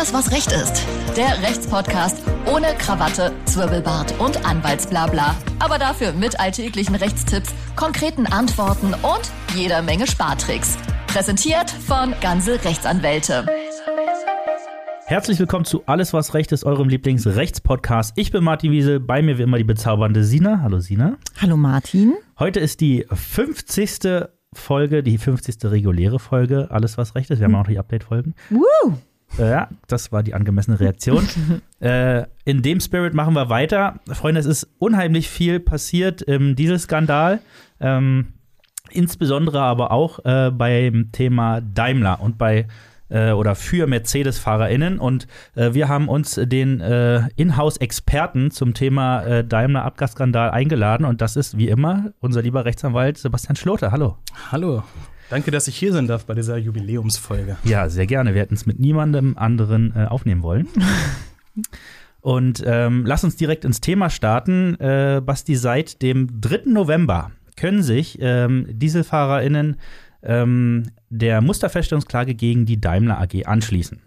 [0.00, 0.86] Alles, was Recht ist.
[1.14, 5.36] Der Rechtspodcast ohne Krawatte, Zwirbelbart und Anwaltsblabla.
[5.58, 10.78] Aber dafür mit alltäglichen Rechtstipps, konkreten Antworten und jeder Menge Spartricks.
[11.06, 13.44] Präsentiert von Ganze Rechtsanwälte.
[15.04, 18.14] Herzlich willkommen zu Alles, was Recht ist, eurem Lieblingsrechtspodcast.
[18.16, 20.62] Ich bin Martin Wiesel, bei mir wie immer die bezaubernde Sina.
[20.62, 21.18] Hallo Sina.
[21.42, 22.14] Hallo Martin.
[22.38, 24.30] Heute ist die 50.
[24.54, 25.56] Folge, die 50.
[25.64, 27.40] reguläre Folge, Alles, was Recht ist.
[27.40, 28.34] Wir haben auch noch die Update-Folgen.
[28.48, 28.96] Woo!
[29.38, 31.26] Ja, das war die angemessene Reaktion.
[31.80, 34.00] äh, in dem Spirit machen wir weiter.
[34.12, 37.40] Freunde, es ist unheimlich viel passiert im Dieselskandal.
[37.80, 38.34] Ähm,
[38.90, 42.66] insbesondere aber auch äh, beim Thema Daimler und bei
[43.10, 44.98] äh, oder für Mercedes-FahrerInnen.
[44.98, 51.04] Und äh, wir haben uns den äh, Inhouse-Experten zum Thema äh, Daimler-Abgasskandal eingeladen.
[51.04, 53.92] Und das ist wie immer unser lieber Rechtsanwalt Sebastian Schlote.
[53.92, 54.16] Hallo.
[54.50, 54.82] Hallo.
[55.30, 57.56] Danke, dass ich hier sein darf bei dieser Jubiläumsfolge.
[57.62, 58.34] Ja, sehr gerne.
[58.34, 60.66] Wir hätten es mit niemandem anderen äh, aufnehmen wollen.
[62.20, 64.74] Und ähm, lass uns direkt ins Thema starten.
[64.80, 66.62] Äh, Basti, seit dem 3.
[66.66, 69.76] November können sich ähm, DieselfahrerInnen
[70.24, 74.02] ähm, der Musterfeststellungsklage gegen die Daimler AG anschließen.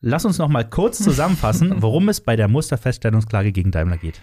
[0.00, 4.22] Lass uns noch mal kurz zusammenfassen, worum es bei der Musterfeststellungsklage gegen Daimler geht.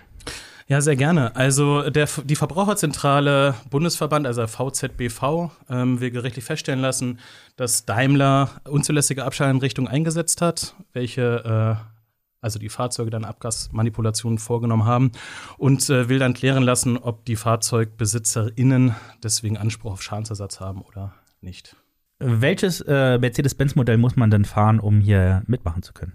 [0.70, 1.36] Ja, sehr gerne.
[1.36, 7.17] Also der, die Verbraucherzentrale Bundesverband, also VZBV, ähm, will gerichtlich feststellen lassen,
[7.56, 11.89] dass Daimler unzulässige Abschalteinrichtungen eingesetzt hat, welche äh,
[12.42, 15.11] also die Fahrzeuge dann Abgasmanipulationen vorgenommen haben
[15.58, 21.16] und äh, will dann klären lassen, ob die FahrzeugbesitzerInnen deswegen Anspruch auf Schadensersatz haben oder
[21.42, 21.76] nicht.
[22.20, 26.14] Welches äh, Mercedes-Benz-Modell muss man denn fahren, um hier mitmachen zu können?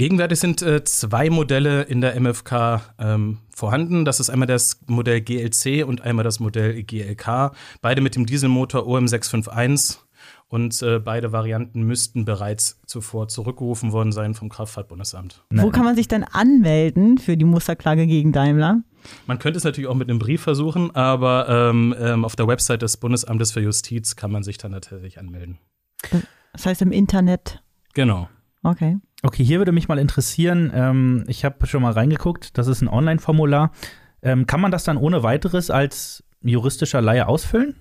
[0.00, 4.06] Gegenwärtig sind äh, zwei Modelle in der MFK ähm, vorhanden.
[4.06, 7.52] Das ist einmal das Modell GLC und einmal das Modell GLK.
[7.82, 9.98] Beide mit dem Dieselmotor OM651.
[10.48, 15.44] Und äh, beide Varianten müssten bereits zuvor zurückgerufen worden sein vom Kraftfahrtbundesamt.
[15.50, 18.80] Wo kann man sich dann anmelden für die Musterklage gegen Daimler?
[19.26, 22.80] Man könnte es natürlich auch mit einem Brief versuchen, aber ähm, ähm, auf der Website
[22.80, 25.58] des Bundesamtes für Justiz kann man sich dann natürlich anmelden.
[26.54, 27.62] Das heißt im Internet?
[27.92, 28.30] Genau.
[28.62, 28.98] Okay.
[29.22, 32.88] Okay, hier würde mich mal interessieren, ähm, ich habe schon mal reingeguckt, das ist ein
[32.88, 33.70] Online-Formular.
[34.22, 37.74] Ähm, kann man das dann ohne weiteres als juristischer Laie ausfüllen?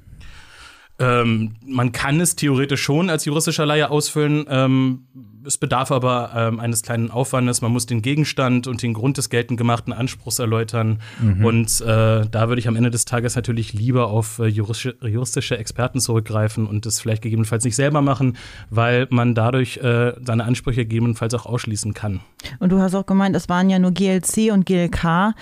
[0.99, 4.45] Ähm, man kann es theoretisch schon als juristischer Laie ausfüllen.
[4.49, 5.03] Ähm,
[5.45, 7.61] es bedarf aber ähm, eines kleinen Aufwandes.
[7.61, 10.99] Man muss den Gegenstand und den Grund des geltend gemachten Anspruchs erläutern.
[11.21, 11.45] Mhm.
[11.45, 15.57] Und äh, da würde ich am Ende des Tages natürlich lieber auf äh, juristische, juristische,
[15.57, 18.38] Experten zurückgreifen und das vielleicht gegebenenfalls nicht selber machen,
[18.69, 22.19] weil man dadurch äh, seine Ansprüche gegebenenfalls auch ausschließen kann.
[22.59, 25.33] Und du hast auch gemeint, es waren ja nur GLC und GLK.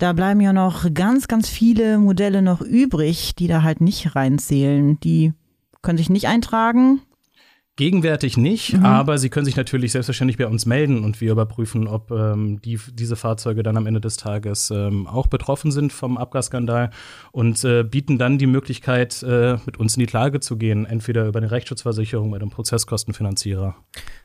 [0.00, 4.98] Da bleiben ja noch ganz, ganz viele Modelle noch übrig, die da halt nicht reinzählen.
[5.00, 5.34] Die
[5.82, 7.02] können sich nicht eintragen.
[7.76, 8.84] Gegenwärtig nicht, mhm.
[8.84, 12.78] aber Sie können sich natürlich selbstverständlich bei uns melden und wir überprüfen, ob ähm, die,
[12.92, 16.90] diese Fahrzeuge dann am Ende des Tages ähm, auch betroffen sind vom Abgasskandal
[17.32, 21.26] und äh, bieten dann die Möglichkeit, äh, mit uns in die Klage zu gehen, entweder
[21.26, 23.76] über eine Rechtsschutzversicherung oder einen Prozesskostenfinanzierer.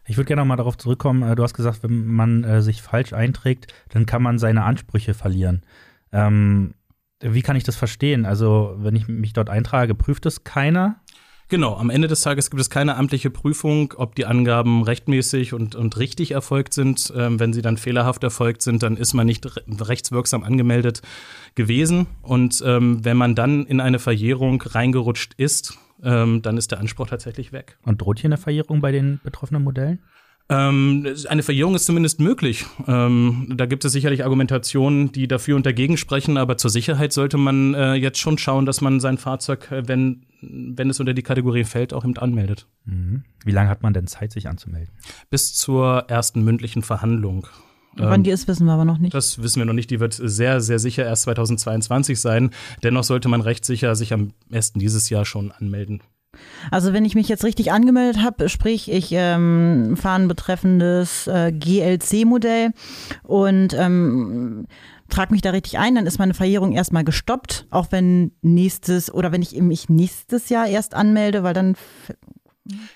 [0.06, 1.22] Ich würde gerne noch mal darauf zurückkommen.
[1.24, 5.14] Äh, du hast gesagt, wenn man äh, sich falsch einträgt, dann kann man seine Ansprüche
[5.14, 5.62] verlieren.
[6.12, 6.74] Ähm,
[7.22, 8.26] wie kann ich das verstehen?
[8.26, 10.98] Also, wenn ich mich dort eintrage, prüft es keiner?
[11.48, 15.76] Genau, am Ende des Tages gibt es keine amtliche Prüfung, ob die Angaben rechtmäßig und,
[15.76, 17.14] und richtig erfolgt sind.
[17.16, 21.04] Ähm, wenn sie dann fehlerhaft erfolgt sind, dann ist man nicht rechtswirksam angemeldet
[21.54, 22.08] gewesen.
[22.24, 27.08] Und ähm, wenn man dann in eine Verjährung reingerutscht ist, ähm, dann ist der Anspruch
[27.08, 27.78] tatsächlich weg.
[27.84, 30.00] Und droht hier eine Verjährung bei den betroffenen Modellen?
[30.48, 32.66] Ähm, eine Verjährung ist zumindest möglich.
[32.88, 37.38] Ähm, da gibt es sicherlich Argumentationen, die dafür und dagegen sprechen, aber zur Sicherheit sollte
[37.38, 41.24] man äh, jetzt schon schauen, dass man sein Fahrzeug, äh, wenn, wenn es unter die
[41.24, 42.68] Kategorie fällt, auch eben anmeldet.
[42.86, 43.24] Mhm.
[43.44, 44.94] Wie lange hat man denn Zeit, sich anzumelden?
[45.32, 47.48] Bis zur ersten mündlichen Verhandlung.
[47.98, 49.14] Wann die ist, wissen wir aber noch nicht.
[49.14, 49.90] Das wissen wir noch nicht.
[49.90, 52.52] Die wird sehr, sehr sicher erst 2022 sein.
[52.84, 54.74] Dennoch sollte man recht sicher sich am 1.
[54.74, 56.02] dieses Jahr schon anmelden.
[56.72, 61.52] Also wenn ich mich jetzt richtig angemeldet habe, sprich ich ähm, fahre ein betreffendes äh,
[61.52, 62.72] GLC-Modell
[63.24, 64.68] und ähm,
[65.10, 69.32] trage mich da richtig ein, dann ist meine Verjährung erstmal gestoppt, auch wenn nächstes oder
[69.32, 71.76] wenn ich mich nächstes Jahr erst anmelde, weil dann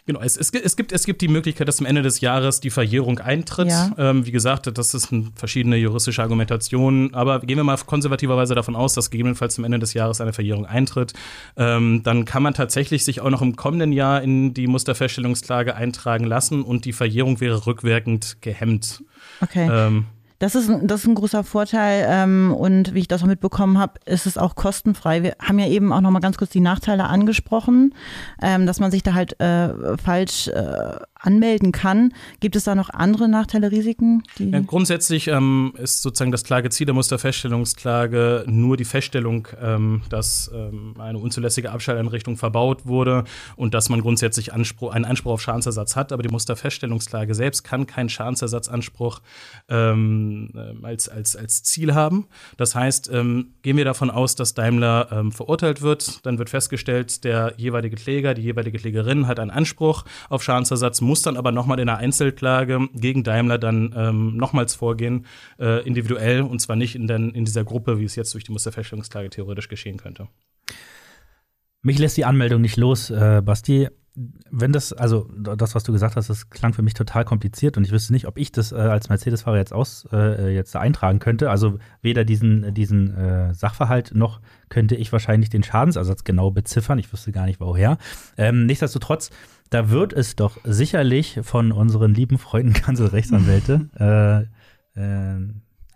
[0.06, 2.72] Genau, es, es, es, gibt, es gibt die Möglichkeit, dass am Ende des Jahres die
[2.72, 3.70] Verjährung eintritt.
[3.70, 3.92] Ja.
[3.98, 8.76] Ähm, wie gesagt, das ist eine verschiedene juristische Argumentation, aber gehen wir mal konservativerweise davon
[8.76, 11.14] aus, dass gegebenenfalls zum Ende des Jahres eine Verjährung eintritt.
[11.56, 16.26] Ähm, dann kann man tatsächlich sich auch noch im kommenden Jahr in die Musterfeststellungsklage eintragen
[16.26, 19.04] lassen und die Verjährung wäre rückwirkend gehemmt.
[19.42, 19.70] Okay.
[19.72, 20.06] Ähm,
[20.40, 24.00] das ist, das ist ein großer Vorteil ähm, und wie ich das auch mitbekommen habe,
[24.06, 25.22] ist es auch kostenfrei.
[25.22, 27.94] Wir haben ja eben auch noch mal ganz kurz die Nachteile angesprochen,
[28.42, 32.14] ähm, dass man sich da halt äh, falsch äh, anmelden kann.
[32.40, 34.24] Gibt es da noch andere Nachteile, Risiken?
[34.38, 40.96] Ja, grundsätzlich ähm, ist sozusagen das Klageziel der Musterfeststellungsklage nur die Feststellung, ähm, dass ähm,
[40.98, 43.26] eine unzulässige Abschalteinrichtung verbaut wurde
[43.56, 46.12] und dass man grundsätzlich Anspruch, einen Anspruch auf Schadensersatz hat.
[46.12, 49.22] Aber die Musterfeststellungsklage selbst kann keinen Schadensersatzanspruch
[49.68, 52.28] ähm, äh, als, als, als Ziel haben.
[52.58, 57.24] Das heißt, ähm, gehen wir davon aus, dass Daimler ähm, verurteilt wird, dann wird festgestellt,
[57.24, 61.80] der jeweilige Kläger, die jeweilige Klägerin hat einen Anspruch auf Schadensersatz, muss dann aber nochmal
[61.80, 65.26] in einer Einzelklage gegen Daimler dann ähm, nochmals vorgehen,
[65.60, 68.52] äh, individuell und zwar nicht in, den, in dieser Gruppe, wie es jetzt durch die
[68.52, 70.28] Musterfeststellungsklage theoretisch geschehen könnte.
[71.82, 73.88] Mich lässt die Anmeldung nicht los, äh, Basti.
[74.52, 77.86] Wenn das, also das, was du gesagt hast, das klang für mich total kompliziert und
[77.86, 81.50] ich wüsste nicht, ob ich das äh, als Mercedes-Fahrer jetzt aus äh, jetzt eintragen könnte.
[81.50, 87.00] Also weder diesen, diesen äh, Sachverhalt noch könnte ich wahrscheinlich den Schadensersatz genau beziffern.
[87.00, 87.98] Ich wüsste gar nicht, woher.
[88.36, 89.30] Ähm, nichtsdestotrotz
[89.70, 93.90] da wird es doch sicherlich von unseren lieben Freunden Kanzelrechtsanwälte
[94.96, 95.40] äh, äh,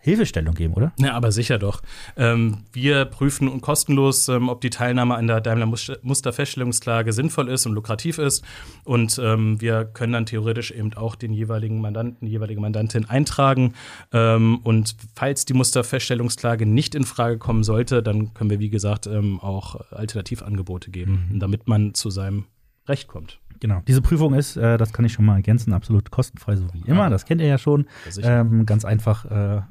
[0.03, 0.91] Hilfestellung geben, oder?
[0.99, 1.81] Ja, aber sicher doch.
[2.17, 7.71] Ähm, wir prüfen kostenlos, ähm, ob die Teilnahme an der Daimler Musterfeststellungsklage sinnvoll ist und
[7.71, 8.43] lukrativ ist.
[8.83, 13.75] Und ähm, wir können dann theoretisch eben auch den jeweiligen Mandanten, die jeweilige Mandantin eintragen.
[14.11, 19.07] Ähm, und falls die Musterfeststellungsklage nicht in Frage kommen sollte, dann können wir, wie gesagt,
[19.07, 21.39] ähm, auch Alternativangebote geben, mhm.
[21.39, 22.43] damit man zu seinem
[22.89, 23.39] Recht kommt.
[23.63, 23.81] Genau.
[23.87, 27.09] Diese Prüfung ist, äh, das kann ich schon mal ergänzen, absolut kostenfrei, so wie immer.
[27.09, 27.85] Das kennt ihr ja schon.
[28.21, 29.61] Ähm, ganz einfach, äh,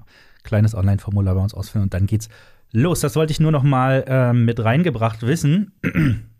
[0.44, 2.30] kleines Online-Formular bei uns ausfüllen und dann geht's
[2.70, 3.00] los.
[3.00, 5.72] Das wollte ich nur noch mal äh, mit reingebracht wissen.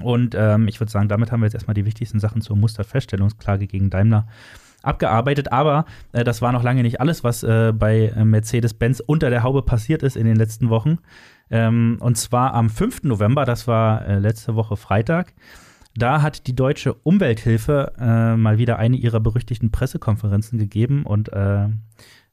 [0.00, 3.68] Und ähm, ich würde sagen, damit haben wir jetzt erstmal die wichtigsten Sachen zur Musterfeststellungsklage
[3.68, 4.26] gegen Daimler
[4.82, 5.52] abgearbeitet.
[5.52, 9.44] Aber äh, das war noch lange nicht alles, was äh, bei äh, Mercedes-Benz unter der
[9.44, 10.98] Haube passiert ist in den letzten Wochen.
[11.48, 13.04] Ähm, und zwar am 5.
[13.04, 15.32] November, das war äh, letzte Woche Freitag,
[15.96, 21.68] da hat die Deutsche Umwelthilfe äh, mal wieder eine ihrer berüchtigten Pressekonferenzen gegeben und äh,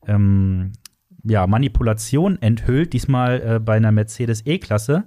[0.08, 0.72] ähm,
[1.24, 5.06] ja, Manipulation enthüllt, diesmal äh, bei einer Mercedes E-Klasse.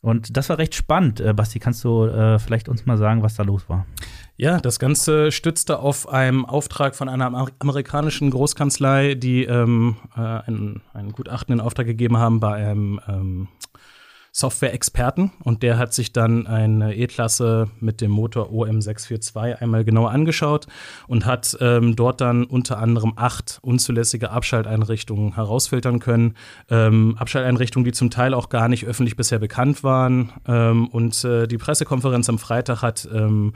[0.00, 1.20] Und das war recht spannend.
[1.20, 3.86] Äh, Basti, kannst du äh, vielleicht uns mal sagen, was da los war?
[4.36, 7.26] Ja, das Ganze stützte auf einem Auftrag von einer
[7.60, 13.48] amerikanischen Großkanzlei, die ähm, äh, ein, ein Gutachten in Auftrag gegeben haben bei einem ähm,
[14.34, 20.66] Software-Experten und der hat sich dann eine E-Klasse mit dem Motor OM642 einmal genauer angeschaut
[21.06, 26.34] und hat ähm, dort dann unter anderem acht unzulässige Abschalteinrichtungen herausfiltern können.
[26.70, 30.32] Ähm, Abschalteinrichtungen, die zum Teil auch gar nicht öffentlich bisher bekannt waren.
[30.48, 33.52] Ähm, und äh, die Pressekonferenz am Freitag hat ähm,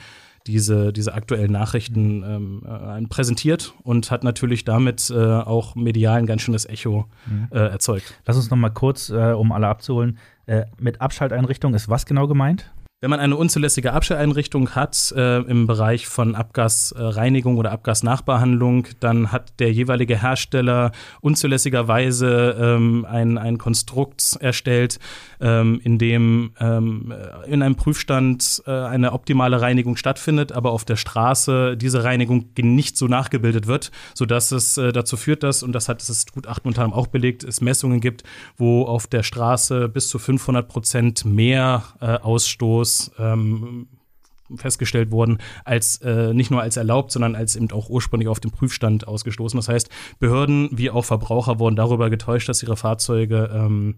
[0.46, 6.26] diese, diese aktuellen Nachrichten ähm, äh, präsentiert und hat natürlich damit äh, auch medial ein
[6.26, 7.48] ganz schönes Echo mhm.
[7.50, 8.14] äh, erzeugt.
[8.26, 12.26] Lass uns noch mal kurz, äh, um alle abzuholen, äh, mit Abschalteinrichtung ist was genau
[12.26, 12.70] gemeint?
[13.02, 19.60] Wenn man eine unzulässige Abstelleinrichtung hat äh, im Bereich von Abgasreinigung oder Abgasnachbehandlung, dann hat
[19.60, 24.98] der jeweilige Hersteller unzulässigerweise ähm, ein, ein Konstrukt erstellt,
[25.40, 27.12] ähm, in dem ähm,
[27.46, 32.96] in einem Prüfstand äh, eine optimale Reinigung stattfindet, aber auf der Straße diese Reinigung nicht
[32.96, 36.84] so nachgebildet wird, sodass es äh, dazu führt, dass, und das hat das Gutachten unter
[36.84, 38.22] anderem auch belegt, es Messungen gibt,
[38.56, 43.88] wo auf der Straße bis zu 500 Prozent mehr äh, Ausstoß Autos ähm,
[44.54, 48.52] festgestellt wurden, als äh, nicht nur als erlaubt, sondern als eben auch ursprünglich auf dem
[48.52, 49.58] Prüfstand ausgestoßen.
[49.58, 49.90] Das heißt,
[50.20, 53.96] Behörden wie auch Verbraucher wurden darüber getäuscht, dass ihre Fahrzeuge ähm,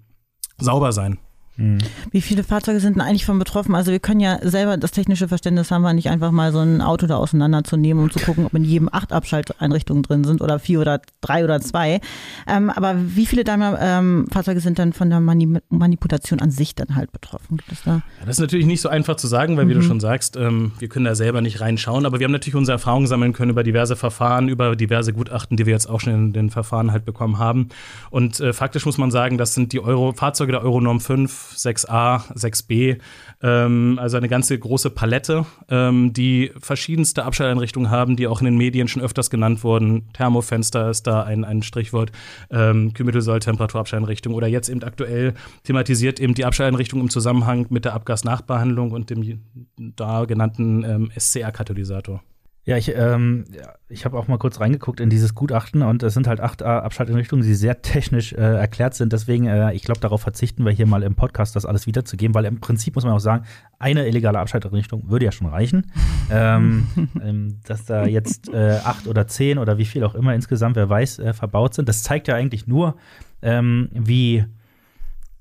[0.57, 1.19] sauber seien.
[1.59, 1.79] Mhm.
[2.13, 3.75] Wie viele Fahrzeuge sind denn eigentlich von betroffen?
[3.75, 6.81] Also wir können ja selber das technische Verständnis haben, wir nicht einfach mal so ein
[6.81, 10.81] Auto da auseinanderzunehmen, um zu gucken, ob in jedem acht Abschalteinrichtungen drin sind oder vier
[10.81, 12.01] oder drei oder zwei.
[12.47, 16.95] Ähm, aber wie viele Daimler-Fahrzeuge ähm, sind dann von der Mani Manipulation an sich dann
[16.95, 17.57] halt betroffen?
[17.57, 17.97] Gibt es da?
[17.97, 19.71] Ja, das ist natürlich nicht so einfach zu sagen, weil mhm.
[19.71, 19.87] wie du mhm.
[19.87, 23.09] schon sagst, ähm, wir können da selber nicht reinschauen, aber wir haben natürlich unsere Erfahrungen
[23.09, 26.51] sammeln können über diverse Verfahren, über diverse Gutachten, die wir jetzt auch schon in den
[26.51, 27.71] Verfahren halt bekommen haben.
[28.11, 32.33] Und äh, faktisch muss man sagen, das sind die Euro Fahrzeuge der Euronorm 5 6a,
[32.35, 32.99] 6b,
[33.43, 38.57] ähm, also eine ganze große Palette, ähm, die verschiedenste Abschalteinrichtungen haben, die auch in den
[38.57, 40.09] Medien schon öfters genannt wurden.
[40.13, 42.13] Thermofenster ist da ein, ein Strichwort,
[42.51, 48.93] ähm, Kühlmittelsäule-Temperaturabschalteinrichtung oder jetzt eben aktuell thematisiert eben die Abschalteinrichtung im Zusammenhang mit der Abgasnachbehandlung
[48.93, 49.41] und dem
[49.77, 52.23] da genannten ähm, SCR-Katalysator.
[52.69, 53.47] Ja, ich, ähm,
[53.89, 56.67] ich habe auch mal kurz reingeguckt in dieses Gutachten und es sind halt acht äh,
[56.67, 59.11] Abschalteinrichtungen, die sehr technisch äh, erklärt sind.
[59.15, 62.45] Deswegen, äh, ich glaube, darauf verzichten wir hier mal im Podcast, das alles wiederzugeben, weil
[62.45, 63.47] im Prinzip muss man auch sagen,
[63.79, 65.91] eine illegale Abschalteinrichtung würde ja schon reichen.
[66.31, 66.89] ähm,
[67.25, 70.91] ähm, dass da jetzt äh, acht oder zehn oder wie viel auch immer insgesamt, wer
[70.91, 71.89] weiß, äh, verbaut sind.
[71.89, 72.97] Das zeigt ja eigentlich nur,
[73.41, 74.45] ähm, wie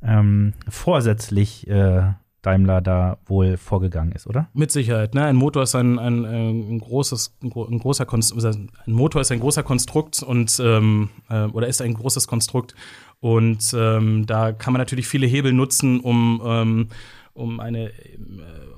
[0.02, 2.04] ähm, vorsätzlich äh,
[2.48, 4.48] Daimler da wohl vorgegangen ist, oder?
[4.54, 5.14] Mit Sicherheit.
[5.14, 5.26] Ne?
[5.26, 9.64] Ein Motor ist ein, ein, ein großes, ein, großer Konstrukt, ein Motor ist ein großer
[9.64, 12.74] Konstrukt und ähm, äh, oder ist ein großes Konstrukt
[13.20, 16.88] und ähm, da kann man natürlich viele Hebel nutzen, um ähm,
[17.34, 17.94] um eine äh,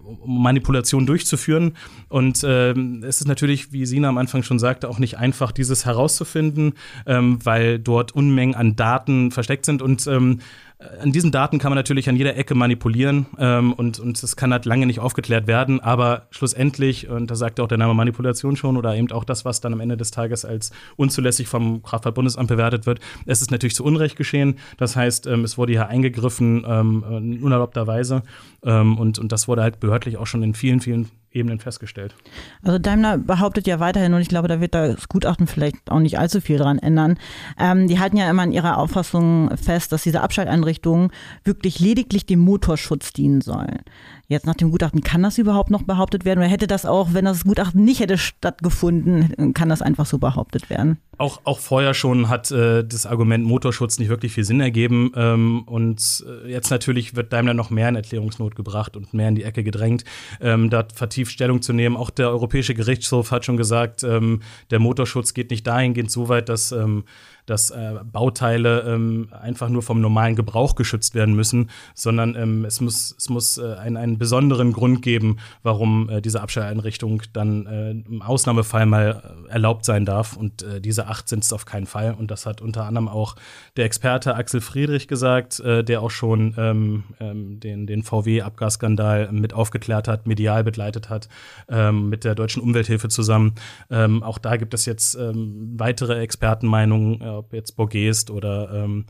[0.03, 1.77] um Manipulation durchzuführen.
[2.07, 5.85] Und ähm, es ist natürlich, wie Sina am Anfang schon sagte, auch nicht einfach, dieses
[5.85, 6.73] herauszufinden,
[7.05, 11.71] ähm, weil dort Unmengen an Daten versteckt sind und ähm, äh, an diesen Daten kann
[11.71, 15.45] man natürlich an jeder Ecke manipulieren ähm, und, und das kann halt lange nicht aufgeklärt
[15.45, 19.43] werden, aber schlussendlich, und da sagt auch der Name Manipulation schon oder eben auch das,
[19.43, 23.75] was dann am Ende des Tages als unzulässig vom Kraftfahrtbundesamt bewertet wird, es ist natürlich
[23.75, 24.57] zu Unrecht geschehen.
[24.77, 28.23] Das heißt, ähm, es wurde hier eingegriffen, ähm, unerlaubterweise
[28.63, 32.15] ähm, und, und das wurde halt behördlich auch schon in vielen, vielen Ebenen festgestellt.
[32.63, 36.17] Also Daimler behauptet ja weiterhin, und ich glaube, da wird das Gutachten vielleicht auch nicht
[36.17, 37.17] allzu viel dran ändern,
[37.59, 41.11] ähm, die halten ja immer in ihrer Auffassung fest, dass diese Abschalteinrichtungen
[41.43, 43.79] wirklich lediglich dem Motorschutz dienen sollen.
[44.27, 46.39] Jetzt nach dem Gutachten, kann das überhaupt noch behauptet werden?
[46.39, 50.69] Oder hätte das auch, wenn das Gutachten nicht hätte stattgefunden, kann das einfach so behauptet
[50.69, 50.99] werden?
[51.17, 55.11] Auch, auch vorher schon hat äh, das Argument Motorschutz nicht wirklich viel Sinn ergeben.
[55.15, 59.35] Ähm, und äh, jetzt natürlich wird Daimler noch mehr in Erklärungsnot gebracht und mehr in
[59.35, 60.05] die Ecke gedrängt,
[60.39, 61.97] ähm, da vertieft Stellung zu nehmen.
[61.97, 66.49] Auch der Europäische Gerichtshof hat schon gesagt, ähm, der Motorschutz geht nicht dahingehend so weit,
[66.49, 67.03] dass ähm,
[67.49, 72.81] dass äh, Bauteile ähm, einfach nur vom normalen Gebrauch geschützt werden müssen, sondern ähm, es
[72.81, 77.91] muss, es muss äh, einen, einen besonderen Grund geben, warum äh, diese Abstelleinrichtung dann äh,
[77.91, 80.37] im Ausnahmefall mal äh, erlaubt sein darf.
[80.37, 82.13] Und äh, diese acht sind es auf keinen Fall.
[82.13, 83.35] Und das hat unter anderem auch
[83.77, 89.53] der Experte Axel Friedrich gesagt, äh, der auch schon ähm, ähm, den, den VW-Abgasskandal mit
[89.53, 91.29] aufgeklärt hat, medial begleitet hat,
[91.69, 93.55] ähm, mit der Deutschen Umwelthilfe zusammen.
[93.89, 99.05] Ähm, auch da gibt es jetzt ähm, weitere Expertenmeinungen, äh, ob jetzt Borgest oder ähm,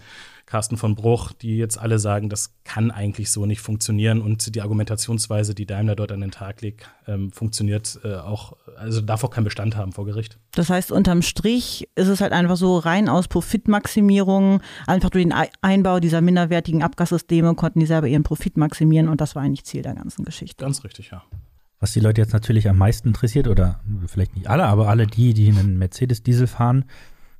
[0.49, 4.61] Carsten von Bruch, die jetzt alle sagen, das kann eigentlich so nicht funktionieren und die
[4.61, 9.29] Argumentationsweise, die Daimler dort an den Tag legt, ähm, funktioniert äh, auch, also darf auch
[9.29, 10.39] keinen Bestand haben vor Gericht.
[10.53, 15.35] Das heißt, unterm Strich ist es halt einfach so rein aus Profitmaximierung, einfach durch den
[15.61, 19.83] Einbau dieser minderwertigen Abgassysteme konnten die selber ihren Profit maximieren und das war eigentlich Ziel
[19.83, 20.63] der ganzen Geschichte.
[20.63, 21.21] Ganz richtig, ja.
[21.79, 25.33] Was die Leute jetzt natürlich am meisten interessiert, oder vielleicht nicht alle, aber alle die,
[25.33, 26.85] die einen Mercedes-Diesel fahren,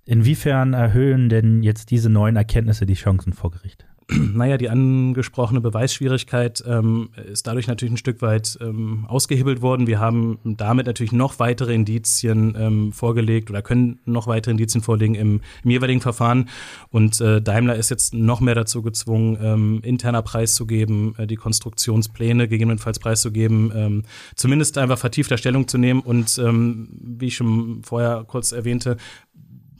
[0.09, 3.85] Inwiefern erhöhen denn jetzt diese neuen Erkenntnisse die Chancen vor Gericht?
[4.09, 9.85] Naja, die angesprochene Beweisschwierigkeit ähm, ist dadurch natürlich ein Stück weit ähm, ausgehebelt worden.
[9.85, 15.13] Wir haben damit natürlich noch weitere Indizien ähm, vorgelegt oder können noch weitere Indizien vorlegen
[15.13, 16.49] im, im jeweiligen Verfahren.
[16.89, 22.47] Und äh, Daimler ist jetzt noch mehr dazu gezwungen, ähm, interner preiszugeben, äh, die Konstruktionspläne
[22.47, 24.03] gegebenenfalls preiszugeben, ähm,
[24.35, 25.99] zumindest einfach vertiefter Stellung zu nehmen.
[25.99, 28.97] Und ähm, wie ich schon vorher kurz erwähnte,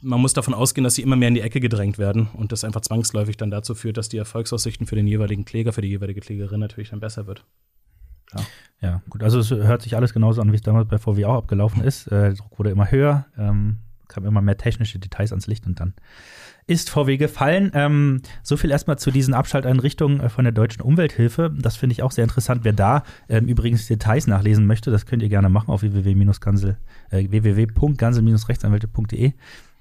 [0.02, 2.64] man muss davon ausgehen, dass sie immer mehr in die Ecke gedrängt werden und das
[2.64, 6.20] einfach zwangsläufig dann dazu führt, dass die Erfolgsaussichten für den jeweiligen Kläger, für die jeweilige
[6.20, 7.44] Klägerin natürlich dann besser wird.
[8.32, 8.40] Ja.
[8.80, 9.22] ja, gut.
[9.22, 12.06] Also es hört sich alles genauso an, wie es damals bei VW auch abgelaufen ist.
[12.06, 13.78] Äh, der Druck wurde immer höher, ähm,
[14.10, 15.94] kamen immer mehr technische Details ans Licht und dann
[16.66, 17.70] ist VW gefallen.
[17.74, 21.52] Ähm, so viel erstmal zu diesen Abschalteinrichtungen äh, von der Deutschen Umwelthilfe.
[21.58, 22.60] Das finde ich auch sehr interessant.
[22.64, 26.76] Wer da ähm, übrigens Details nachlesen möchte, das könnt ihr gerne machen auf www-gansel,
[27.10, 27.26] äh.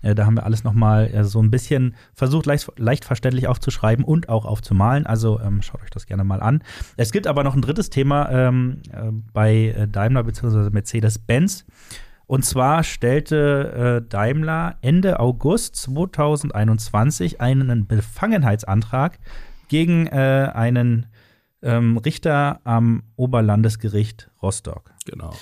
[0.01, 4.05] Äh, da haben wir alles nochmal äh, so ein bisschen versucht, leicht, leicht, verständlich aufzuschreiben
[4.05, 5.05] und auch aufzumalen.
[5.05, 6.63] Also ähm, schaut euch das gerne mal an.
[6.97, 10.69] Es gibt aber noch ein drittes Thema ähm, äh, bei Daimler bzw.
[10.69, 11.65] Mercedes-Benz.
[12.29, 19.17] Und zwar stellte äh, Daimler Ende August 2021 einen Befangenheitsantrag
[19.67, 21.07] gegen äh, einen
[21.63, 24.93] ähm, Richter am Oberlandesgericht Rostock.
[25.07, 25.33] Genau.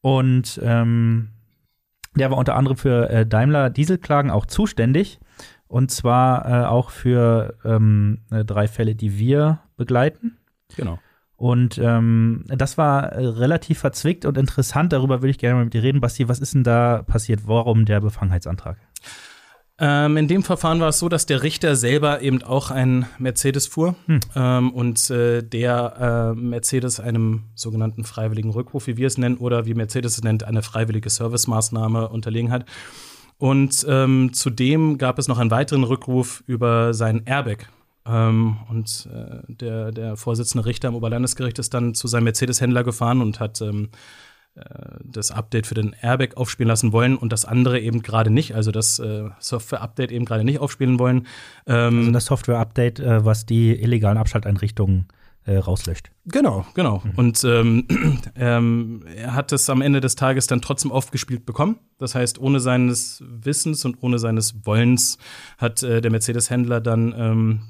[0.00, 1.32] Und ähm,
[2.16, 5.20] der war unter anderem für äh, Daimler Dieselklagen auch zuständig.
[5.66, 10.38] Und zwar äh, auch für ähm, äh, drei Fälle, die wir begleiten.
[10.76, 10.98] Genau.
[11.42, 14.92] Und ähm, das war äh, relativ verzwickt und interessant.
[14.92, 16.00] Darüber würde ich gerne mal mit dir reden.
[16.00, 17.48] Basti, was ist denn da passiert?
[17.48, 18.76] Warum der Befangenheitsantrag?
[19.80, 23.66] Ähm, in dem Verfahren war es so, dass der Richter selber eben auch ein Mercedes
[23.66, 24.20] fuhr hm.
[24.36, 29.66] ähm, und äh, der äh, Mercedes einem sogenannten freiwilligen Rückruf, wie wir es nennen, oder
[29.66, 32.66] wie Mercedes es nennt, eine freiwillige Servicemaßnahme unterlegen hat.
[33.38, 37.66] Und ähm, zudem gab es noch einen weiteren Rückruf über sein Airbag.
[38.06, 43.20] Ähm, und äh, der, der Vorsitzende Richter am Oberlandesgericht ist dann zu seinem Mercedes-Händler gefahren
[43.20, 43.90] und hat ähm,
[44.54, 44.62] äh,
[45.04, 48.70] das Update für den Airbag aufspielen lassen wollen und das andere eben gerade nicht, also
[48.70, 51.26] das äh, Software-Update eben gerade nicht aufspielen wollen.
[51.66, 55.06] Ähm, also das Software-Update, äh, was die illegalen Abschalteinrichtungen
[55.44, 56.10] äh, rauslöscht.
[56.26, 57.02] Genau, genau.
[57.04, 57.10] Mhm.
[57.16, 57.86] Und ähm,
[58.36, 61.78] ähm, er hat es am Ende des Tages dann trotzdem aufgespielt bekommen.
[61.98, 65.18] Das heißt, ohne seines Wissens und ohne seines Wollens
[65.58, 67.60] hat der Mercedes-Händler dann ähm,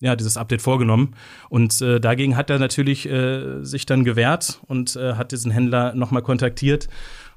[0.00, 1.14] ja, dieses Update vorgenommen.
[1.48, 5.94] Und äh, dagegen hat er natürlich äh, sich dann gewehrt und äh, hat diesen Händler
[5.94, 6.88] nochmal kontaktiert,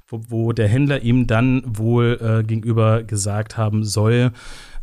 [0.08, 4.32] wo, wo der Händler ihm dann wohl äh, gegenüber gesagt haben soll,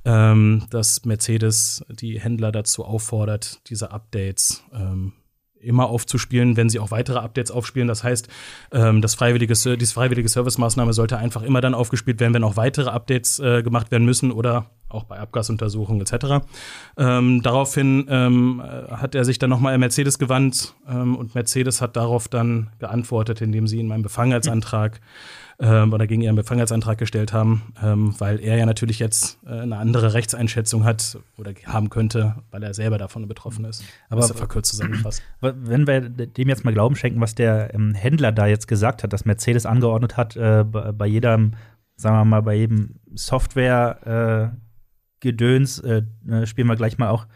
[0.04, 5.12] ähm, dass Mercedes die Händler dazu auffordert, diese Updates ähm,
[5.60, 7.88] immer aufzuspielen, wenn sie auch weitere Updates aufspielen.
[7.88, 8.28] Das heißt,
[8.72, 12.90] ähm, das freiwillige, diese freiwillige Servicemaßnahme sollte einfach immer dann aufgespielt werden, wenn auch weitere
[12.90, 16.44] Updates äh, gemacht werden müssen oder auch bei Abgasuntersuchungen etc.
[16.96, 21.96] Ähm, daraufhin ähm, hat er sich dann nochmal an Mercedes gewandt ähm, und Mercedes hat
[21.96, 25.00] darauf dann geantwortet, indem sie in meinem Befangenheitsantrag
[25.60, 29.76] ähm, oder gegen ihren Befangenheitsantrag gestellt haben, ähm, weil er ja natürlich jetzt äh, eine
[29.76, 33.84] andere Rechtseinschätzung hat oder haben könnte, weil er selber davon betroffen ist.
[34.08, 35.22] Aber das ist verkürzt zusammengefasst.
[35.40, 39.12] Wenn wir dem jetzt mal Glauben schenken, was der ähm, Händler da jetzt gesagt hat,
[39.12, 41.52] dass Mercedes angeordnet hat, äh, bei, bei jedem,
[41.96, 44.69] sagen wir mal, bei jedem Software- äh,
[45.20, 47.26] Gedöns, äh, äh, spielen wir gleich mal auch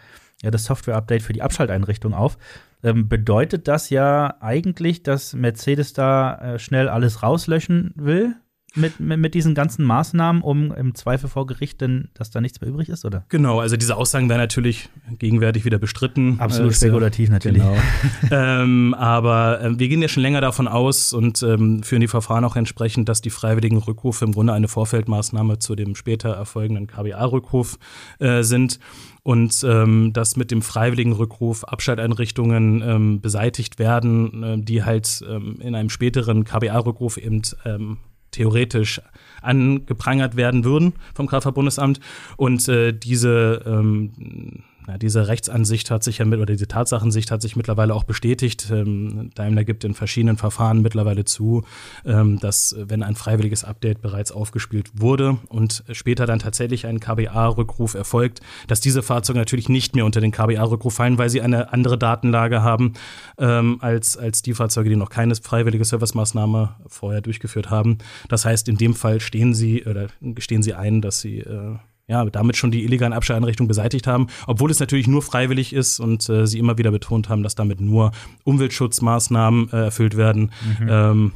[0.43, 2.39] ja, das Software-Update für die Abschalteinrichtung auf.
[2.83, 8.35] Ähm, bedeutet das ja eigentlich, dass Mercedes da äh, schnell alles rauslöschen will?
[8.75, 12.61] Mit, mit, mit, diesen ganzen Maßnahmen, um im Zweifel vor Gericht denn, dass da nichts
[12.61, 13.25] mehr übrig ist, oder?
[13.29, 14.89] Genau, also diese Aussagen werden natürlich
[15.19, 16.41] gegenwärtig wieder bestritten.
[16.41, 17.63] Absolut äh, spekulativ natürlich.
[17.63, 17.77] Genau.
[18.31, 22.45] ähm, aber äh, wir gehen ja schon länger davon aus und ähm, führen die Verfahren
[22.45, 27.79] auch entsprechend, dass die freiwilligen Rückrufe im Grunde eine Vorfeldmaßnahme zu dem später erfolgenden KBA-Rückruf
[28.19, 28.79] äh, sind
[29.23, 35.57] und ähm, dass mit dem freiwilligen Rückruf Abschalteinrichtungen ähm, beseitigt werden, äh, die halt ähm,
[35.61, 37.99] in einem späteren KBA-Rückruf eben ähm,
[38.35, 39.01] theoretisch
[39.43, 42.01] angeprangert werden würden vom Kraftfahrtbundesamt.
[42.37, 47.41] Und äh, diese ähm, ja, diese Rechtsansicht hat sich ja mit, oder diese Tatsachensicht hat
[47.41, 48.69] sich mittlerweile auch bestätigt.
[48.71, 51.65] Ähm, Daimler gibt in verschiedenen Verfahren mittlerweile zu,
[52.05, 57.95] ähm, dass wenn ein freiwilliges Update bereits aufgespielt wurde und später dann tatsächlich ein KBA-Rückruf
[57.95, 61.97] erfolgt, dass diese Fahrzeuge natürlich nicht mehr unter den KBA-Rückruf fallen, weil sie eine andere
[61.97, 62.93] Datenlage haben
[63.39, 67.99] ähm, als, als die Fahrzeuge, die noch keine freiwillige Servicemaßnahme vorher durchgeführt haben.
[68.29, 71.77] Das heißt, in dem Fall stehen sie oder gestehen sie ein, dass sie äh,
[72.07, 76.29] ja, damit schon die illegalen Abstelleinrichtungen beseitigt haben, obwohl es natürlich nur freiwillig ist und
[76.29, 78.13] äh, sie immer wieder betont haben, dass damit nur
[78.45, 80.89] Umweltschutzmaßnahmen äh, erfüllt werden, mhm.
[80.89, 81.33] ähm,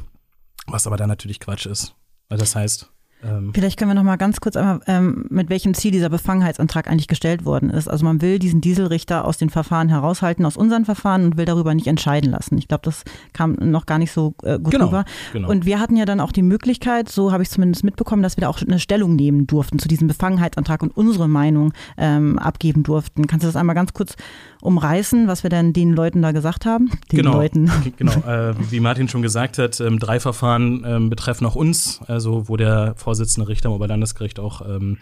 [0.67, 1.95] was aber dann natürlich Quatsch ist.
[2.29, 2.91] Also das heißt,
[3.23, 6.87] ähm Vielleicht können wir noch mal ganz kurz einmal, ähm, mit welchem Ziel dieser Befangenheitsantrag
[6.87, 7.87] eigentlich gestellt worden ist.
[7.87, 11.73] Also man will diesen Dieselrichter aus den Verfahren heraushalten, aus unseren Verfahren und will darüber
[11.73, 12.57] nicht entscheiden lassen.
[12.57, 13.03] Ich glaube, das
[13.33, 15.05] kam noch gar nicht so äh, gut genau, rüber.
[15.33, 15.49] Genau.
[15.49, 18.41] Und wir hatten ja dann auch die Möglichkeit, so habe ich zumindest mitbekommen, dass wir
[18.41, 23.27] da auch eine Stellung nehmen durften zu diesem Befangenheitsantrag und unsere Meinung ähm, abgeben durften.
[23.27, 24.15] Kannst du das einmal ganz kurz
[24.61, 26.89] umreißen, was wir denn den Leuten da gesagt haben?
[27.11, 27.71] Den genau, Leuten.
[27.97, 28.13] genau.
[28.29, 32.57] Äh, wie Martin schon gesagt hat, ähm, drei Verfahren ähm, betreffen auch uns, also wo
[32.57, 34.99] der Vorsitzende Richter am Oberlandesgericht auch ähm,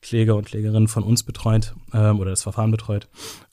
[0.00, 3.08] Kläger und Klägerinnen von uns betreut ähm, oder das Verfahren betreut.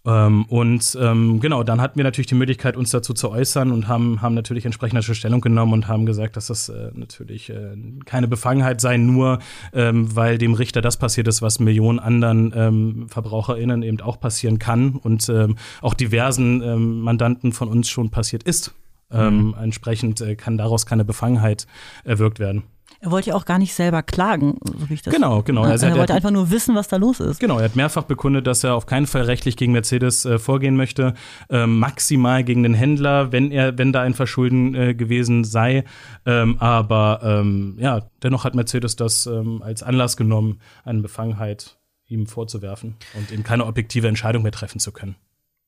[0.05, 3.87] Ähm, und ähm, genau, dann hatten wir natürlich die Möglichkeit, uns dazu zu äußern und
[3.87, 7.75] haben, haben natürlich entsprechende Stellung genommen und haben gesagt, dass das äh, natürlich äh,
[8.05, 9.39] keine Befangenheit sei, nur
[9.73, 14.59] ähm, weil dem Richter das passiert ist, was Millionen anderen ähm, VerbraucherInnen eben auch passieren
[14.59, 18.75] kann und ähm, auch diversen Mandanten von uns schon passiert ist.
[19.11, 19.55] Mhm.
[19.59, 21.65] Entsprechend äh, kann daraus keine Befangenheit
[22.03, 22.61] erwirkt werden.
[23.01, 25.13] Er wollte ja auch gar nicht selber klagen, so wie ich das.
[25.13, 25.63] Genau, genau.
[25.63, 27.39] Also er, er wollte einfach nur wissen, was da los ist.
[27.39, 30.75] Genau, er hat mehrfach bekundet, dass er auf keinen Fall rechtlich gegen Mercedes äh, vorgehen
[30.75, 31.13] möchte,
[31.49, 35.85] äh, maximal gegen den Händler, wenn er, wenn da ein Verschulden äh, gewesen sei.
[36.25, 42.27] Ähm, aber ähm, ja, dennoch hat Mercedes das ähm, als Anlass genommen, eine Befangenheit ihm
[42.27, 45.15] vorzuwerfen und ihm keine objektive Entscheidung mehr treffen zu können.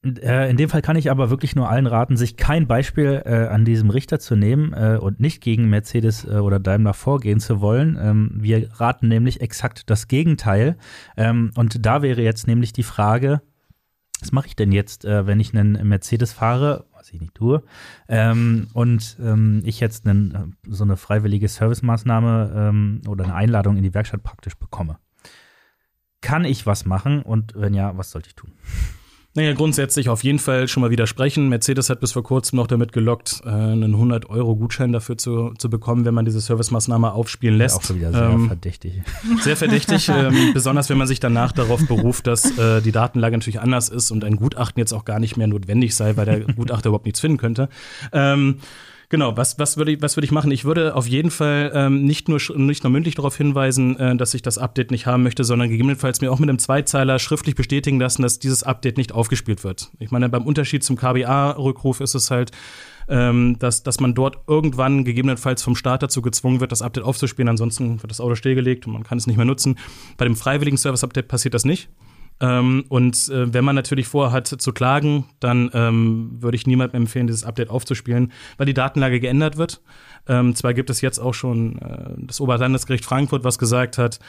[0.03, 3.47] Äh, in dem Fall kann ich aber wirklich nur allen raten, sich kein Beispiel äh,
[3.47, 7.61] an diesem Richter zu nehmen äh, und nicht gegen Mercedes äh, oder Daimler vorgehen zu
[7.61, 7.97] wollen.
[8.01, 10.75] Ähm, wir raten nämlich exakt das Gegenteil.
[11.17, 13.41] Ähm, und da wäre jetzt nämlich die Frage,
[14.21, 17.63] was mache ich denn jetzt, äh, wenn ich einen Mercedes fahre, was ich nicht tue,
[18.07, 23.83] ähm, und ähm, ich jetzt einen, so eine freiwillige Servicemaßnahme ähm, oder eine Einladung in
[23.83, 24.97] die Werkstatt praktisch bekomme?
[26.21, 28.53] Kann ich was machen und wenn ja, was sollte ich tun?
[29.33, 31.47] Naja, grundsätzlich auf jeden Fall schon mal widersprechen.
[31.47, 36.03] Mercedes hat bis vor kurzem noch damit gelockt, äh, einen 100-Euro-Gutschein dafür zu, zu bekommen,
[36.03, 37.75] wenn man diese Servicemaßnahme aufspielen lässt.
[37.75, 39.01] Ja, auch schon wieder sehr ähm, verdächtig.
[39.41, 43.61] Sehr verdächtig, ähm, besonders wenn man sich danach darauf beruft, dass äh, die Datenlage natürlich
[43.61, 46.89] anders ist und ein Gutachten jetzt auch gar nicht mehr notwendig sei, weil der Gutachter
[46.89, 47.69] überhaupt nichts finden könnte.
[48.11, 48.57] Ähm,
[49.11, 50.51] Genau, was, was würde ich, was würde ich machen?
[50.51, 54.33] Ich würde auf jeden Fall ähm, nicht, nur, nicht nur mündlich darauf hinweisen, äh, dass
[54.33, 57.99] ich das Update nicht haben möchte, sondern gegebenenfalls mir auch mit einem Zweizeiler schriftlich bestätigen
[57.99, 59.91] lassen, dass dieses Update nicht aufgespielt wird.
[59.99, 62.51] Ich meine, beim Unterschied zum KBA-Rückruf ist es halt,
[63.09, 67.49] ähm, dass, dass man dort irgendwann gegebenenfalls vom Staat dazu gezwungen wird, das Update aufzuspielen.
[67.49, 69.77] Ansonsten wird das Auto stillgelegt und man kann es nicht mehr nutzen.
[70.15, 71.89] Bei dem freiwilligen Service-Update passiert das nicht.
[72.41, 77.27] Ähm, und äh, wenn man natürlich vorhat zu klagen, dann ähm, würde ich niemandem empfehlen,
[77.27, 79.81] dieses Update aufzuspielen, weil die Datenlage geändert wird.
[80.27, 84.19] Ähm, zwar gibt es jetzt auch schon äh, das Oberlandesgericht Frankfurt, was gesagt hat,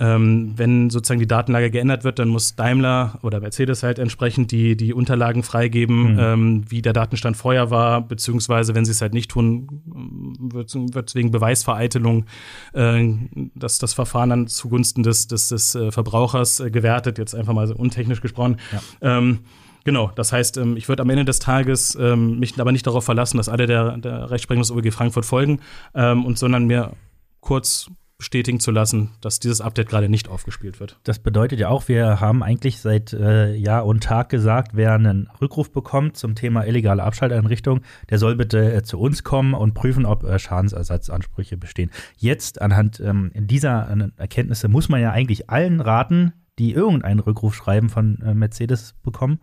[0.00, 4.74] ähm, wenn sozusagen die Datenlage geändert wird, dann muss Daimler oder Mercedes halt entsprechend die,
[4.74, 6.18] die Unterlagen freigeben, mhm.
[6.18, 11.14] ähm, wie der Datenstand vorher war, beziehungsweise wenn sie es halt nicht tun, wird, wird
[11.14, 12.24] wegen Beweisvereitelung
[12.72, 13.06] äh,
[13.54, 17.66] das, das Verfahren dann zugunsten des, des, des äh, Verbrauchers äh, gewertet, jetzt einfach mal
[17.66, 18.56] so untechnisch gesprochen.
[18.72, 19.18] Ja.
[19.18, 19.40] Ähm,
[19.84, 23.02] Genau, das heißt, ähm, ich würde am Ende des Tages ähm, mich aber nicht darauf
[23.02, 25.60] verlassen, dass alle der, der Rechtsprechung des OEG Frankfurt folgen,
[25.94, 26.92] ähm, und sondern mir
[27.40, 31.00] kurz bestätigen zu lassen, dass dieses Update gerade nicht aufgespielt wird.
[31.04, 35.30] Das bedeutet ja auch, wir haben eigentlich seit äh, Jahr und Tag gesagt, wer einen
[35.40, 37.80] Rückruf bekommt zum Thema illegale Abschalteinrichtung,
[38.10, 41.90] der soll bitte äh, zu uns kommen und prüfen, ob äh, Schadensersatzansprüche bestehen.
[42.18, 47.88] Jetzt anhand ähm, dieser Erkenntnisse muss man ja eigentlich allen raten, die irgendeinen Rückruf schreiben
[47.88, 49.40] von äh, Mercedes bekommen,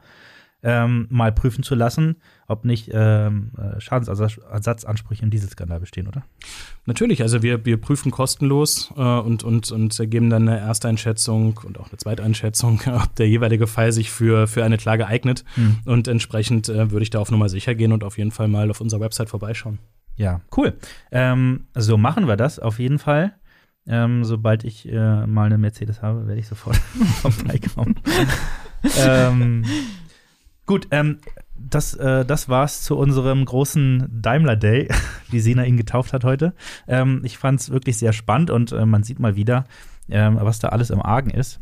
[0.63, 2.17] ähm, mal prüfen zu lassen,
[2.47, 6.23] ob nicht ähm, äh, Schadensersatzansprüche in diesem Skandal bestehen, oder?
[6.85, 11.79] Natürlich, also wir, wir prüfen kostenlos äh, und, und, und geben dann eine Ersteinschätzung und
[11.79, 15.43] auch eine Zweiteinschätzung, ob der jeweilige Fall sich für, für eine Klage eignet.
[15.55, 15.77] Mhm.
[15.85, 18.69] Und entsprechend äh, würde ich da auf Nummer sicher gehen und auf jeden Fall mal
[18.69, 19.79] auf unserer Website vorbeischauen.
[20.15, 20.73] Ja, cool.
[21.11, 23.35] Ähm, so machen wir das auf jeden Fall.
[23.87, 26.75] Ähm, sobald ich äh, mal eine Mercedes habe, werde ich sofort
[27.21, 27.95] vorbeikommen.
[28.99, 29.63] ähm,
[30.67, 31.17] Gut, ähm,
[31.57, 34.89] das, äh, das war's zu unserem großen Daimler Day,
[35.31, 36.53] wie Sina ihn getauft hat heute.
[36.87, 39.63] Ähm, ich fand's wirklich sehr spannend und äh, man sieht mal wieder,
[40.09, 41.59] ähm, was da alles im Argen ist.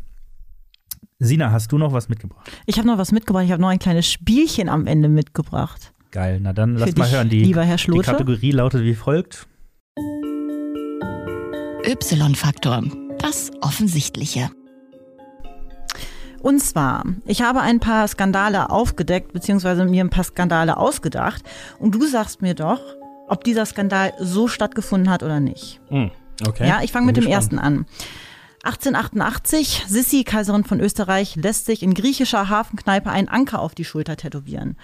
[1.18, 2.50] Sina, hast du noch was mitgebracht?
[2.66, 3.44] Ich habe noch was mitgebracht.
[3.44, 5.92] Ich habe noch ein kleines Spielchen am Ende mitgebracht.
[6.10, 7.28] Geil, na dann lass mal hören.
[7.28, 9.46] Die, lieber Herr die Kategorie lautet wie folgt.
[11.86, 12.82] Y-Faktor,
[13.18, 14.50] das Offensichtliche.
[16.40, 21.42] Und zwar, ich habe ein paar Skandale aufgedeckt, beziehungsweise mir ein paar Skandale ausgedacht.
[21.78, 22.80] Und du sagst mir doch,
[23.28, 25.80] ob dieser Skandal so stattgefunden hat oder nicht.
[25.88, 26.10] Hm,
[26.46, 26.68] okay.
[26.68, 27.86] Ja, ich fange mit dem ersten an.
[28.62, 34.16] 1888, Sissi, Kaiserin von Österreich, lässt sich in griechischer Hafenkneipe einen Anker auf die Schulter
[34.16, 34.76] tätowieren.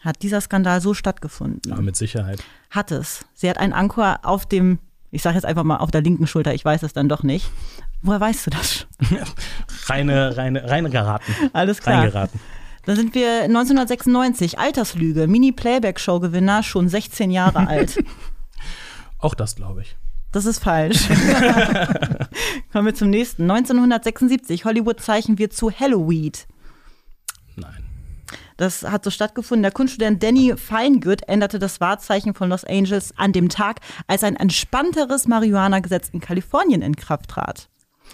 [0.00, 1.70] Hat dieser Skandal so stattgefunden?
[1.70, 2.42] Ja, mit Sicherheit.
[2.70, 3.24] Hat es.
[3.34, 4.78] Sie hat einen Anker auf dem,
[5.10, 7.50] ich sage jetzt einfach mal auf der linken Schulter, ich weiß es dann doch nicht.
[8.02, 8.86] Woher weißt du das?
[9.86, 11.34] reine, reine, reine geraten.
[11.52, 11.98] Alles klar.
[11.98, 12.40] Reingeraten.
[12.86, 18.02] Da sind wir 1996, Alterslüge, Mini-Playback-Show-Gewinner, schon 16 Jahre alt.
[19.18, 19.96] Auch das glaube ich.
[20.32, 21.08] Das ist falsch.
[22.72, 23.42] Kommen wir zum nächsten.
[23.50, 26.32] 1976, Hollywood-Zeichen wird zu Halloween.
[27.56, 27.89] Nein.
[28.60, 29.62] Das hat so stattgefunden.
[29.62, 34.36] Der Kunststudent Danny Feingood änderte das Wahrzeichen von Los Angeles an dem Tag, als ein
[34.36, 37.70] entspannteres Marihuana-Gesetz in Kalifornien in Kraft trat.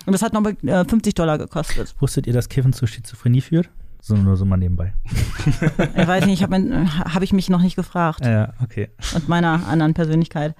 [0.06, 1.96] Und das hat nochmal äh, 50 Dollar gekostet.
[1.98, 3.70] Wusstet ihr, dass Kiffen zu Schizophrenie führt?
[4.00, 4.94] So, nur so mal nebenbei.
[5.96, 8.24] ich weiß nicht, habe äh, hab ich mich noch nicht gefragt.
[8.24, 8.90] Ja, okay.
[9.16, 10.54] Und meiner anderen Persönlichkeit.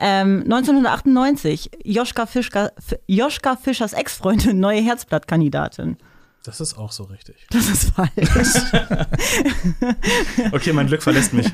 [0.00, 2.72] Ähm, 1998, Joschka, Fischka,
[3.06, 5.96] Joschka Fischers Ex-Freundin, neue Herzblattkandidatin.
[6.44, 7.46] Das ist auch so richtig.
[7.50, 8.10] Das ist falsch.
[10.52, 11.48] okay, mein Glück verlässt mich.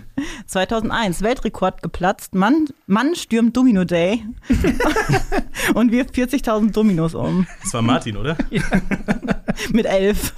[0.47, 2.35] 2001, Weltrekord geplatzt.
[2.35, 4.25] Mann, Mann stürmt Domino Day
[5.75, 7.47] und wirft 40.000 Dominos um.
[7.63, 8.37] Das war Martin, oder?
[9.73, 10.35] Mit elf.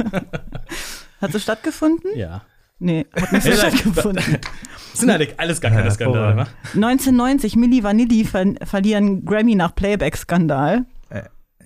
[1.20, 2.16] Hat es stattgefunden?
[2.16, 2.42] Ja.
[2.78, 4.38] Nee, hat nicht so stattgefunden.
[4.92, 6.46] Das sind halt alles gar keine Skandale, wa?
[6.74, 10.84] 1990, Milli Vanilli ver verlieren Grammy nach Playback-Skandal.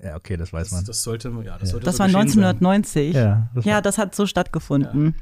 [0.03, 0.81] Ja, okay, das weiß man.
[0.81, 3.13] Das, das sollte, ja, das, sollte das so war 1990.
[3.13, 3.23] Sein.
[3.23, 5.05] Ja, das, ja, das hat so stattgefunden.
[5.05, 5.13] Ja.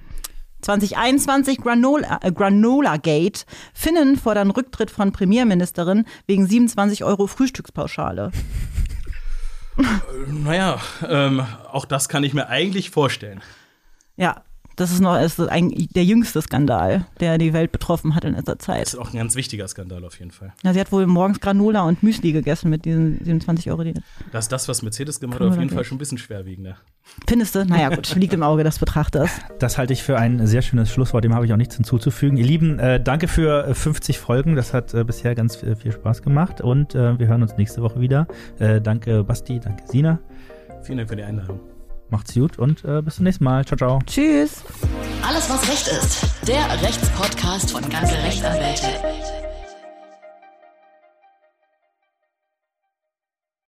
[0.62, 3.46] 2021 Granola, äh, Granola Gate.
[3.74, 8.32] Finnen fordern Rücktritt von Premierministerin wegen 27 Euro Frühstückspauschale.
[9.78, 9.84] Äh,
[10.32, 13.42] naja, ähm, auch das kann ich mir eigentlich vorstellen.
[14.18, 14.44] Ja,
[14.80, 18.58] das ist noch ist ein, der jüngste Skandal, der die Welt betroffen hat in letzter
[18.60, 18.84] Zeit.
[18.84, 20.54] Das ist auch ein ganz wichtiger Skandal auf jeden Fall.
[20.64, 23.84] Ja, sie hat wohl morgens Granola und Müsli gegessen mit diesen 27 Euro.
[23.84, 23.94] Die
[24.32, 26.78] das ist das, was Mercedes gemacht hat, auf jeden Fall schon ein bisschen schwerwiegender.
[27.28, 27.66] Findest du?
[27.66, 29.30] Naja, gut, liegt im Auge des Betrachters.
[29.60, 32.38] Das halte ich für ein sehr schönes Schlusswort, dem habe ich auch nichts hinzuzufügen.
[32.38, 35.92] Ihr Lieben, äh, danke für 50 äh, Folgen, das hat äh, bisher ganz äh, viel
[35.92, 38.28] Spaß gemacht und äh, wir hören uns nächste Woche wieder.
[38.58, 40.20] Äh, danke Basti, danke Sina.
[40.84, 41.60] Vielen Dank für die Einladung.
[42.10, 43.66] Macht's gut und äh, bis zum nächsten Mal.
[43.66, 44.00] Ciao, ciao.
[44.06, 44.64] Tschüss.
[45.28, 46.26] Alles, was Recht ist.
[46.48, 48.88] Der Rechtspodcast von ganze Rechtsanwälte.